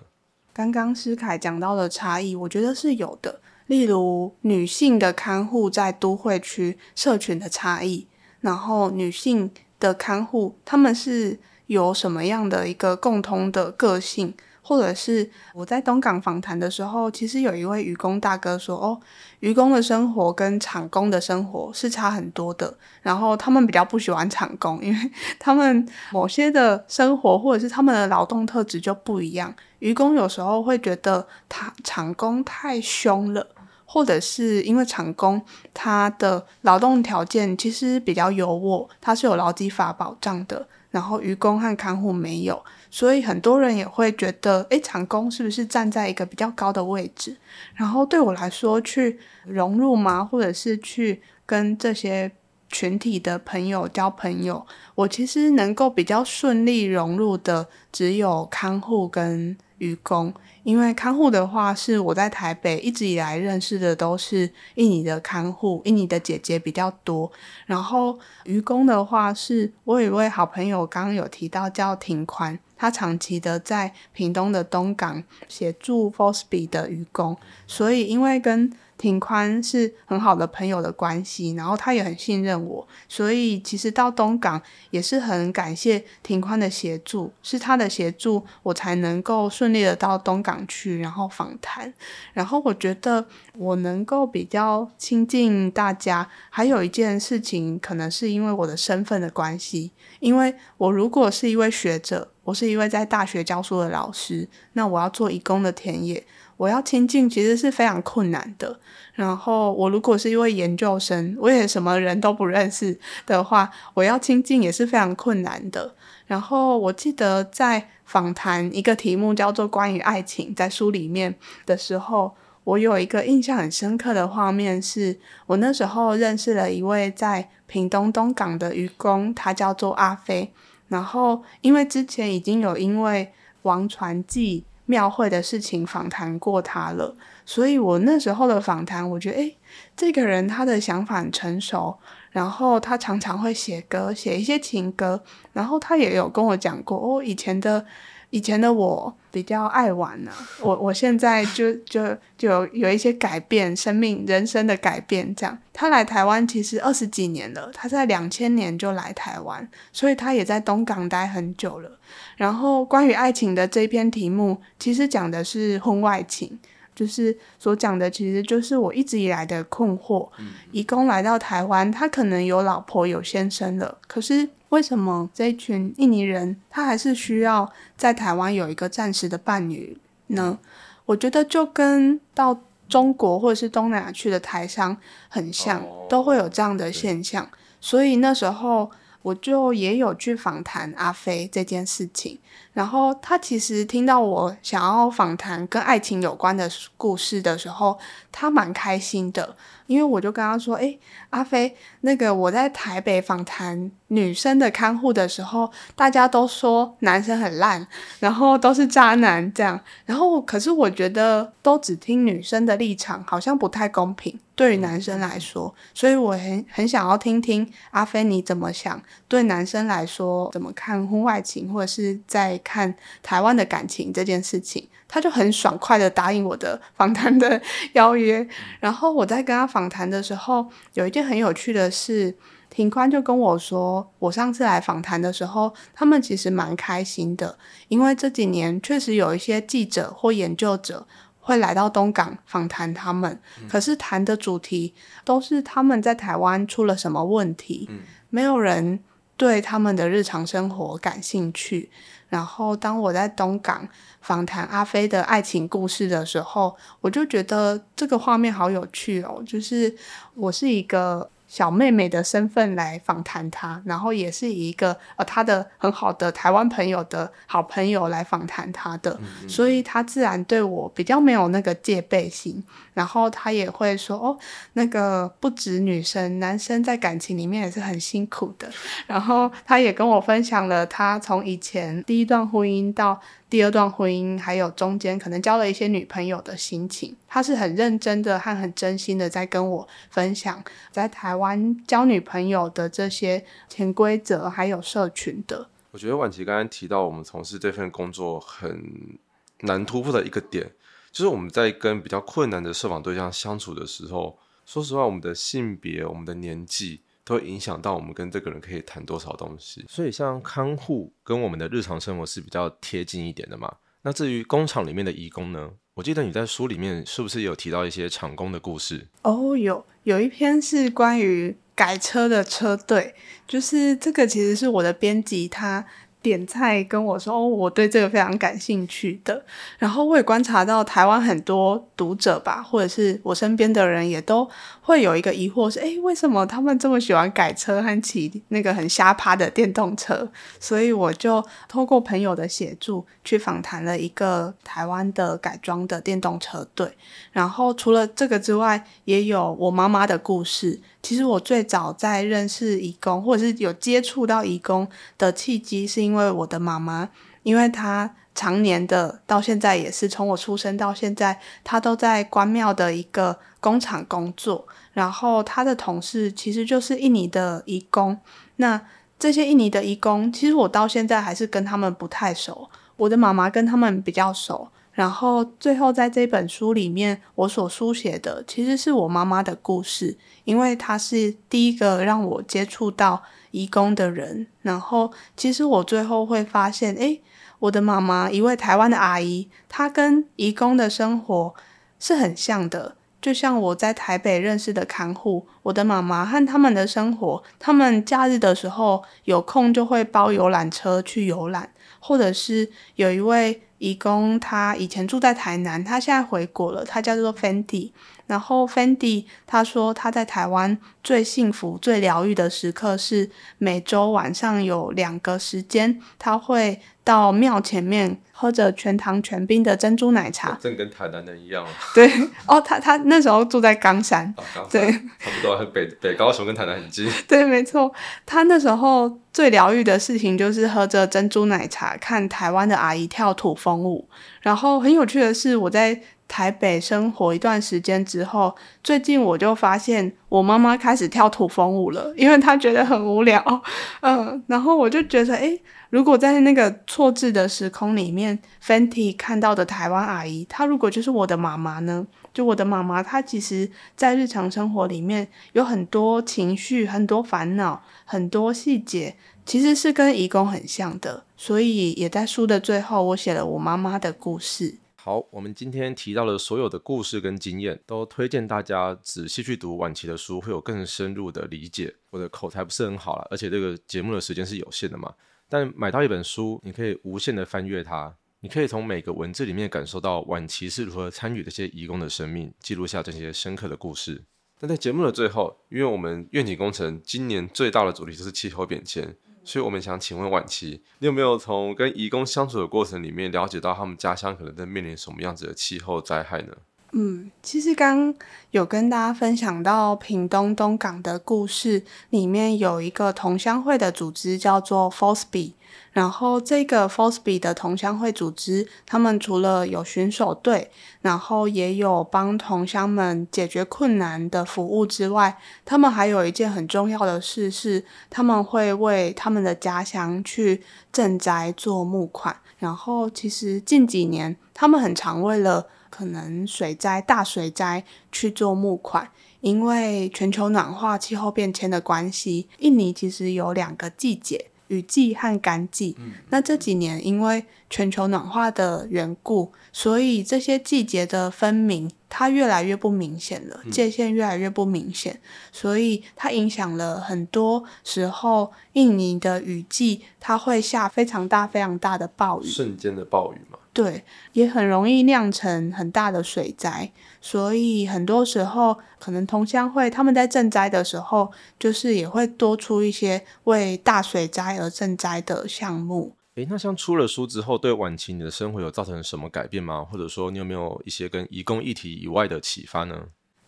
[0.53, 3.41] 刚刚思凯讲到的差异，我觉得是有的。
[3.65, 8.07] 例如女性的看护在都会区社群的差异，
[8.41, 14.33] 然后女性的看护他们是有什么样的一个共通的个性？
[14.67, 18.99] 或者是我在东港访谈的时候，其实有一位渔工大哥说：“哦，
[19.39, 22.77] 渔工的生活跟厂工的生活是差很多的。
[23.01, 29.55] 然后他们比较不喜欢厂工，因为 他们某些的生活或者是他们的劳动特质就不一样。
[29.79, 33.47] 渔工有时候会觉得他厂工太凶了，
[33.85, 35.41] 或者是因为厂工
[35.73, 42.61] 他的劳动条件其实比较优渥，他是有劳基法保障的，然后渔工和看护没有，
[42.97, 47.37] 所以很多人也会觉得，诶，长工是不是站在一个比较高的位置？
[47.75, 50.25] 然后对我来说，去融入吗？
[50.25, 52.31] 或者是去跟这些
[52.69, 60.33] 群体的朋友交朋友，我其实能够比较顺利融入的，只有看护跟愚工。
[60.67, 67.31] 因为看护的话，是我在台北一直以来认识的都是印尼的看护，印尼的姐姐比较多。
[67.65, 91.93] 然后愚公的话，是我有一位好朋友，刚刚有提到叫庭宽，他长期的在屏东的东港协助 f o s b y 的愚公，所以因为跟庭宽是很好的朋友的关系，然后他也很信任我，所以其实到东港也是很感谢庭宽的协助，是他的协助我才能够顺利的到东港去，然后访谈。
[92.33, 106.25] 然后我觉得我能够比较亲近大家，还有一件事情，可能是因为我的身份的关系，因为我如果是一位学者，我是一位在大学教书的老师，那我要做义工的田野。
[106.57, 108.79] 我要亲近其实是非常困难的。
[109.13, 115.93] 然后我如果是一位研究生，我也什么人都不认识的话，我要亲近也是非常困难的。
[116.25, 121.35] 然后我记得在访谈一个题目叫做“关于爱情”在书里面
[121.67, 130.51] 的时候，我有一个印象很深刻的画面，是我那时候认识了一位在屏东东港的渔工，他叫做阿飞。
[130.87, 134.63] 然后因为之前已经有因为王传记。
[134.89, 137.13] 庙会的事情访谈过他了，
[137.45, 139.57] 所以我那时候的访谈，我觉得，诶，
[139.97, 141.97] 这个人他的想法很成熟，
[142.31, 147.85] 然后他常常会写歌，写一些情歌，然后他也有跟我讲过，哦，以前的。
[148.29, 152.05] 以前的我比较爱玩呢，我我现在就就
[152.37, 155.33] 就有有一些改变，生命人生的改变。
[155.33, 161.97] 这样，他来台湾其实二十几年了，他在两千年就来台湾，所以他也在东港待很久了。
[162.35, 166.59] 然后关于爱情的这篇题目，其实讲的是婚外情，
[166.93, 170.27] 就是所讲的其实就是我一直以来的困惑。
[170.73, 174.49] 义工来到台湾，他可能有老婆有先生了，可是。
[174.69, 180.59] 为什么这一群印尼人他还是需要在台湾有一个暂时的伴侣呢？
[181.05, 184.97] 我觉得就跟到中国或者是东南亚去的台商
[185.29, 187.49] 很像，都会有这样的现象。
[187.79, 192.37] 所以那时候我就也有去访谈阿飞这件事情，
[192.73, 197.97] 然后他其实听到我想要访谈跟爱情有关的故事的时候，
[198.31, 199.55] 他蛮开心的。
[199.87, 200.97] 因为我就跟他说：“哎，
[201.31, 207.87] 阿飞，那个我在台北访谈女生的看护的时候，大家都说男生很烂，
[208.19, 209.79] 然后都是渣男这样。
[210.05, 215.73] 然后可是我觉得都只听女生的立场，好像不太公平对于男生来说。
[215.93, 227.61] 所以我很很想要听听阿飞你怎么想，对男生来说怎么看婚外情，或者是在看台湾的感情这件事情。”他就很爽快的答应我的访谈的
[227.93, 228.47] 邀约，
[228.79, 232.35] 然后我在跟他访谈的时候，有一件很有趣的事，
[232.69, 241.07] 庭宽就跟我说，我上次来访谈的时候，他们其实蛮开心的，因为这几年确实有一些记者或研究者
[241.39, 243.39] 会来到东港访谈他们，
[243.69, 244.93] 可是谈的主题
[245.23, 247.89] 都是他们在台湾出了什么问题，
[248.29, 248.99] 没有人
[249.37, 251.89] 对他们的日常生活感兴趣。
[252.29, 253.87] 然后当我在东港。
[254.19, 259.41] 访谈阿飞的爱情故事的时候，我就觉得这个画面好有趣哦。
[259.45, 259.95] 就是
[260.35, 261.29] 我是一个。
[261.47, 274.37] 小妹妹的身份来访谈她，然后也是以一个呃她的很好的台湾朋友的好朋友来访谈她的，所以她自然对我比较没有那个戒备心，然后她也会说哦，
[274.73, 278.69] 那个不止女生，男生在感情里面也是很辛苦的，
[279.07, 283.19] 然后她也跟我分享了她从以前第一段婚姻到。
[283.49, 295.69] 第二段婚姻，还有中间可能交了一些女朋友的心情，他是很认真的和很真心的在跟我分享在台湾交女朋友的这些潜规则，还有社群的。
[295.91, 299.17] 我觉得婉琪刚刚提到我们从事这份工作很
[299.61, 300.69] 难突破的一个点，
[301.11, 307.01] 就是我们在跟比较困难的受访对象相处的时候，说实话，我们的性别、我们的年纪。
[307.27, 313.69] 都会影响到我们跟这个人可以谈多少东西，所以像看护跟我们的日常生活是比较贴近一点的嘛。
[314.03, 315.69] 那至于工厂里面的义工呢？
[315.95, 319.07] 我记得你在书里面是不是有提到一些厂工的故事？
[319.23, 323.13] 哦，有有一篇是关于改车的车队，
[323.45, 325.85] 就是这个其实是我的编辑他。
[326.19, 329.45] 点菜跟我说，哦，我对这个非常感兴趣的。
[329.77, 334.49] 然后我也观察到台湾很多读者吧，或者是我身边的人也都
[334.87, 340.31] 会有一个疑惑是，诶，为什么他们这么喜欢改车和骑那个很瞎趴的电动车？
[340.61, 346.89] 所以我就透过朋友的协助去访谈了一个台湾的改装的电动车队。
[347.33, 350.79] 然后除了这个之外，也有我妈妈的故事。
[351.03, 354.87] 其实我最早在认识义工，或者是有接触到义工
[355.17, 357.09] 的契机，是因为我的妈妈，
[357.43, 364.67] 因为她常年的到现在也是从我出生到现在，他都在关庙的一个工厂工作。
[364.93, 368.17] 然后他的同事其实就是印尼的义工。
[368.57, 368.79] 那
[369.17, 372.69] 这些印尼的义工，其实我到现在还是跟他们不太熟。
[372.95, 374.69] 我的妈妈跟他们比较熟。
[374.93, 383.21] 然后最后在这本书里面，我所书写的其实是我妈妈的故事，因为她是第一个让我接触到
[383.51, 384.47] 义工的人。
[384.63, 387.21] 然后其实我最后会发现，诶，
[387.59, 391.53] 我的妈妈一位台湾的阿姨，她跟义工的生活
[391.99, 392.95] 是很像的。
[393.19, 403.61] 就像我在台北认识的看护，我的妈妈和他们的生活，他们假日的时候有空就会包游览车去游览，或者是有一位。
[403.79, 406.83] 义工他以前住在台南，他现在回国了。
[406.83, 407.91] 他叫做 Fendi，
[408.27, 420.57] 然后 Fendi 他说他在台湾最幸福、最疗愈的时刻是每周晚上有两个时间，他会到庙前面喝着全糖全冰的珍珠奶茶。
[420.61, 421.65] 正跟台南人一样
[421.95, 422.11] 对
[422.45, 424.35] 哦，他他那时候住在冈山，
[424.69, 427.09] 对，差不多北北高雄跟台南很近。
[427.27, 427.91] 对，没错，
[428.25, 429.19] 他那时候。
[429.37, 434.09] 最疗愈的事情就是喝着珍珠奶茶，看台湾的阿姨跳土风舞。
[434.41, 438.53] 然后很有趣的是，我在台北生活一段时间之后，
[438.83, 443.41] 最近我就发现我妈妈开始跳土风舞了，因为她觉得很无聊。
[444.01, 452.05] 嗯，然后我就觉得，诶，如果在那个错置的时空里面，Fenty 看到的台湾阿姨，她如果就是我的妈妈呢？
[452.33, 459.15] 就我的妈妈，她其实在日常生活里面有很多情绪、很多烦恼、很多细节，
[459.45, 461.23] 其实是跟义工很像的。
[461.35, 464.75] 所以也在书的最后，我写了我妈妈的故事。
[465.07, 471.95] 好，我们今天提到的所有的故事跟经验，都推荐大家仔细去读晚期的书，会有更深入的理解。
[472.09, 475.13] 我的口才不是很好了，而且这个节目的时间是有限的嘛。
[475.47, 478.13] 但买到一本书，你可以无限的翻阅它。
[478.41, 484.21] 你可以从每个文字里面感受到晚期是如何参与这些义工的生命，记录下这些深刻的故事。
[484.59, 489.15] 那在节目的最后，因为我们愿景工程今年最大的主题就是气候变迁，
[489.47, 496.49] 所以我们想请问晚期，你有没有从跟义工相处的过程里面了解到他们家乡可能在面临什么样子的气候灾害呢？
[496.91, 498.13] 嗯，其实刚
[498.51, 505.53] 有跟大家分享到屏东东港的故事，里面有一个同乡会的组织叫做 Forsby。
[505.91, 510.69] 然后这个 Fosby 的同乡会组织，他们除了有巡守队，
[511.01, 520.61] 然后也有帮同乡们解决困难的服务之外，他们还有一件很重要的事是，他们会为他们的家乡去
[520.93, 522.35] 赈灾做募款。
[522.59, 529.09] 然后其实近几年，他们很常为了可能水灾、大水灾去做募款，
[529.41, 534.49] 因为全球暖化、气候变迁的关系，印尼其实有两个季节。
[534.67, 535.95] 雨季和干季，
[536.29, 545.19] 那这几年因为全球暖化的缘故，所以这些季节的分明它越来越不明显了，界限越来越不明显，
[545.51, 553.59] 所以它影响了很多时候印尼的雨季，它会下非常大、非常大的暴雨，瞬间的暴雨嘛。
[553.73, 554.03] 对，
[554.33, 556.91] 也很容易酿成很大的水灾，
[557.29, 566.15] 所以很多时候可能同乡会他们在赈灾的时候，就是也会多出一些为大水灾而赈灾的项目。
[566.35, 569.83] 诶，那像出了书之后，对晚期你的生活有造成什么改变吗？
[569.83, 572.95] 或者说你有没有一些跟移工议题以外的启发呢？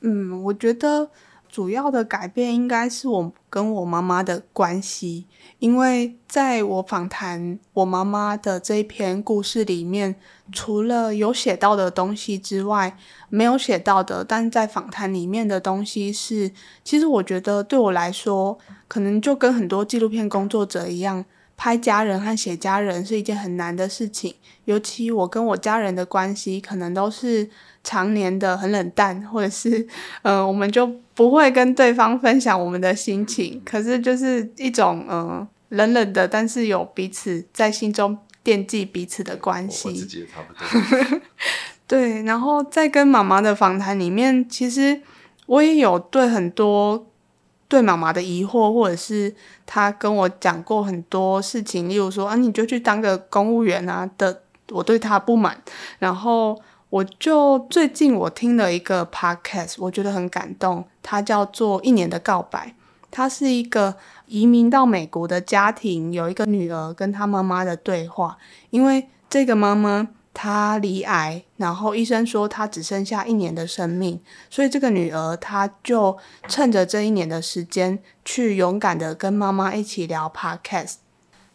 [0.01, 1.09] 嗯，我觉得。
[1.49, 5.25] 主要的改变应该是我跟我妈妈的关系，
[5.57, 10.15] 因为在我访谈我妈妈的这一篇故事里面，
[10.51, 12.95] 除了有写到的东西之外，
[13.29, 16.51] 没有写到的，但在访谈里面的东西是，
[16.83, 21.25] 其实我觉得对我来说，可能就跟很多纪录片工作者一样。
[21.59, 24.33] 拍家人和写家人是一件很难的事情，
[24.63, 27.49] 尤其我跟我家人的关系可能都是
[27.83, 29.85] 常年的很冷淡，或者是，
[30.23, 39.89] 呃，我们就不会跟对方分享我们的心情，可是就是一种，嗯，冷冷的，但是有彼此在心中惦记彼此的关系。
[39.89, 41.21] 我自己也差不多。
[41.85, 45.01] 对，然后在跟妈妈的访谈里面，其实
[45.45, 47.05] 我也有对很多。
[47.69, 49.33] 对妈妈的疑惑，或者是
[49.65, 54.41] 他跟我讲过很多事情，例如说啊，你就去当个公务员啊的，
[54.71, 55.61] 我对他不满。
[55.99, 56.59] 然后
[56.89, 62.67] 我就最近我听了一个 podcast，我觉得很感动，它叫做《一年的告白》，
[63.11, 63.95] 它是一个
[64.25, 68.37] 移民到美国的家庭，有一个女儿跟她妈妈的对话，
[68.71, 70.07] 因为这个妈妈。
[70.33, 76.17] 她罹癌，然后医生说她只剩下一年的生命，所以这个女儿她就
[76.47, 80.95] 趁着这一年的时间，去勇敢的跟妈妈一起聊 podcast。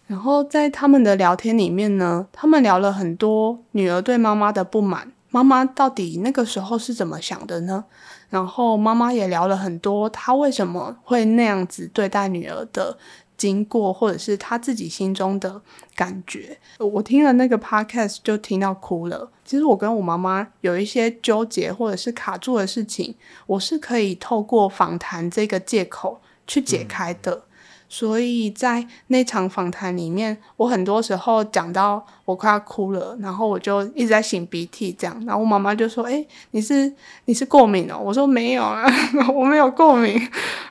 [0.06, 7.84] 然后在他们的聊天里面呢，他们聊了很多女儿对妈妈的不满，妈妈到底那个时候是怎么想的呢？
[8.28, 12.98] 然后妈妈也聊了很多，她为什么会那样子对待女儿的。
[13.45, 15.61] 经过，或者是他自己心中的
[15.95, 19.30] 感觉，我听了那个 podcast 就听到哭了。
[19.45, 23.14] 其实我跟我妈妈有一些纠结或者是卡住的事情，
[23.47, 27.42] 我是可以透过访谈这个借口去解开的。
[27.86, 35.14] 所以在那场访谈里面，我很多时候讲到我快要哭了，然后我就一直在擤鼻涕，这样。
[35.26, 36.92] 然后我妈妈就说：“哎，你是
[37.26, 38.84] 你是过敏哦？”我说：“没有啊，
[39.32, 40.18] 我没有过敏。”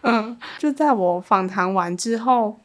[0.01, 2.57] 嗯，就在我访谈完之后，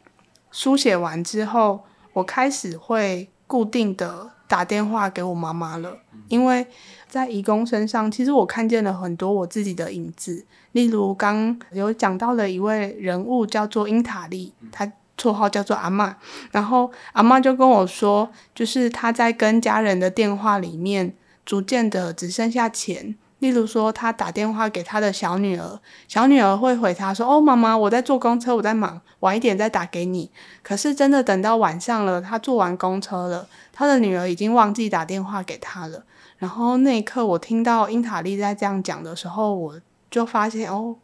[0.58, 6.66] 书写完之后，我开始会固定的打电话给我妈妈了，因为
[7.08, 10.44] 在义工身上，其实我看见了很多我自己的影子。
[10.72, 16.16] 例如，刚有讲到了一位人物叫做英塔利，他绰号叫做阿妈。
[16.50, 21.14] 然后阿妈就跟我说，就是他在跟家人的电话里面，
[21.46, 23.14] 逐渐的只剩下钱。
[23.38, 30.30] 例如说，他打电话给他的小女儿，小女儿会回他说：“哦，妈妈，我在坐公车，我在忙，晚一点再打给你。”
[30.62, 36.04] 可是真的等到晚上了，他坐完公车了，他的女儿已经忘记打电话给他了。
[36.38, 39.80] 然后那一刻，我听到英塔利在这样讲的时候，我。
[40.10, 40.96] 就发现哦，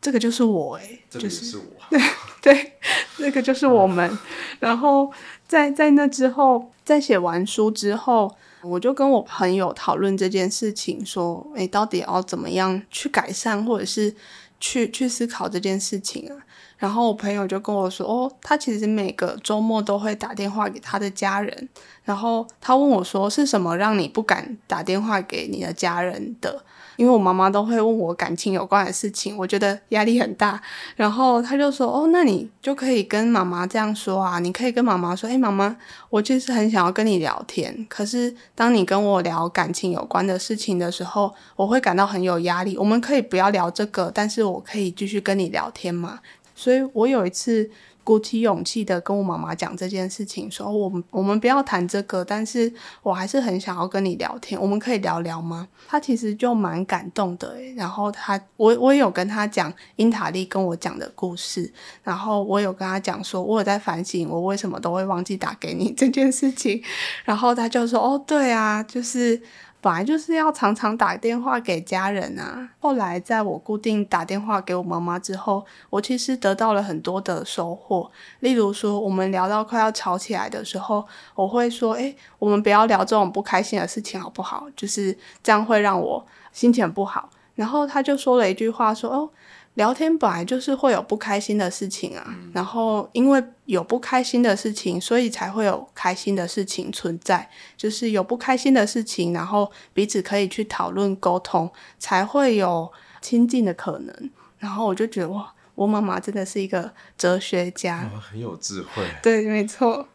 [0.00, 2.00] 这个就是我哎，就是我，对
[2.40, 2.72] 对，
[3.18, 4.18] 那个就是我们。
[4.58, 5.12] 然后
[5.46, 8.34] 在在那之后，在写完书之后，
[8.66, 14.14] 我就跟我朋友讨论这件事情，说，哎，到底要怎么样去改善，或者是
[14.58, 16.45] 去去思考这件事情啊？
[16.76, 21.68] 然后我朋友就跟我说，哦，他其实每个周末都会打电话给他的家人，
[22.04, 26.62] 然后他问我说，是什么让你不敢打电话给你的家人的？
[26.96, 30.58] 因为我妈妈都会问我感情有关的事情，我觉得压力很大。
[30.94, 35.76] 然后他就说：“哦，那你就可以跟妈妈这样说啊，你可以跟妈妈说，哎，妈妈，
[36.08, 42.78] 我其实很想要跟你聊天，可是当你跟我聊感情有关的事情的时候，我会感到很有压力。
[42.78, 46.20] 我们可以不要聊这个，但是我可以继续跟你聊天嘛。
[46.56, 47.70] 所以我有一次。”
[48.06, 55.66] 鼓起勇气的跟我妈妈讲这件事情，说我们我们不要谈这个，但是我还是很想要跟你聊天，我们可以聊聊吗？
[55.88, 61.68] 他其实就蛮感动的，然后他我我有跟他讲英塔利跟我讲的故事，
[62.04, 66.80] 然后我有跟他讲说，我有在反省我为什么都会忘记打给你这件事情，
[67.24, 69.42] 然后他就说，哦，对啊，就是。
[69.86, 72.68] 本来就是要常常打电话给家人啊。
[72.80, 78.10] 后来在我固定打电话给我妈妈之后，我其实得到了很多的收获。
[78.40, 81.06] 例如说，我们聊到快要吵起来的时候，
[81.36, 87.30] 我会说：“诶，我们不要聊这种不开心的事情，好不好？”就是这样会让我心情不好。
[87.54, 89.30] 然后他就说了一句话，说：“哦。”
[89.76, 97.48] 聊天本来就是会有不开心的事情啊，然后因为有不开心的事情，所以才会有开心的事情存在。
[97.76, 104.30] 就是有不开心的事情，然后彼此可以去讨论沟通，才会有亲近的可能。
[104.58, 109.04] 然后我就觉得哇，我妈妈真的是一个哲学家，很有智慧。
[109.22, 110.08] 对，没错。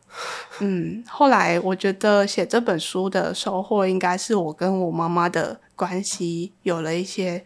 [0.59, 7.43] 嗯，后来我觉得写这本书的收获，应该是我跟我妈妈的关系有了一些。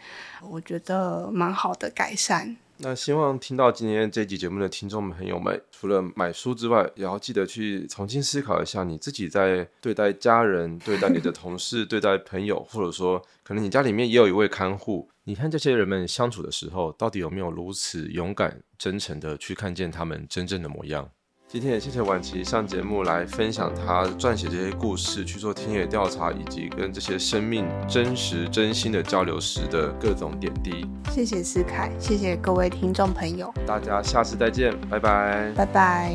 [0.47, 2.55] 我觉得蛮好的改善。
[2.77, 21.09] 那希望听到今天这集节目的听众朋友们，除了买书之外，也要记得去重新思考一下，你自己在对待家人、对待你的同事、对待朋友，或者说可能你家里面也有一位看护，你看这些人们相处的时候，到底有没有如此勇敢、真诚的去看见他们真正的模样？
[21.55, 30.85] 今天也谢谢婉琪上节目来分享她撰写这些故事、去做田野调查，以及跟这些生命真实、真心的交流时的各种点滴。
[31.13, 36.13] 谢谢思凯，谢谢各位听众朋友，大家下次再见，拜拜，拜拜。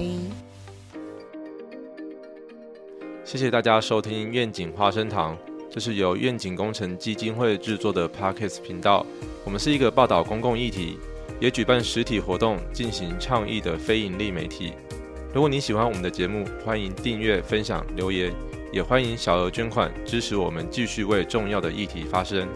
[3.24, 5.34] 谢谢大家收听愿景花生堂，
[5.70, 9.06] 这是由愿景工程基金会制作的 Parkes 频道。
[9.46, 10.98] 我们是一个报道公共议题，
[11.40, 14.74] 也举办实体活动进行倡议的非营利媒体。
[15.32, 18.34] 如果你喜欢我们的节目，欢迎订阅、分享、留言，
[18.72, 22.48] 也欢迎小额捐款支持我们，继续为重要的议题发声。